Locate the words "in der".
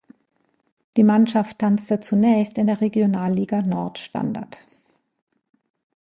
2.57-2.81